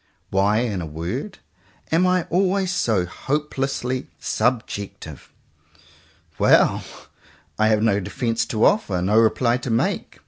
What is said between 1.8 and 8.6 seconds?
am I always so hopelessly subjective? Well! I have no defence